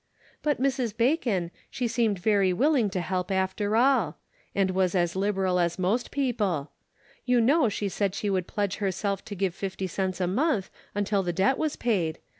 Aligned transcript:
"But 0.41 0.59
Mrs. 0.59 0.97
Bacon, 0.97 1.51
she 1.69 1.87
seemed 1.87 2.17
very 2.17 2.51
willing 2.53 2.89
to 2.89 3.01
help, 3.01 3.29
after 3.29 3.75
all; 3.75 4.17
and 4.55 4.71
was 4.71 4.95
as 4.95 5.15
liberal 5.15 5.59
as 5.59 5.77
most 5.77 6.09
peo 6.09 6.33
ple. 6.33 6.71
You 7.23 7.39
know 7.39 7.69
she 7.69 7.87
said 7.87 8.15
she 8.15 8.27
would 8.31 8.47
pledge 8.47 8.77
her 8.77 8.91
self 8.91 9.23
to 9.25 9.35
give 9.35 9.53
fifty 9.53 9.85
cents 9.85 10.19
a 10.19 10.25
month 10.25 10.71
until 10.95 11.21
the 11.21 11.33
debt 11.33 11.59
was 11.59 11.75
paid. 11.75 12.17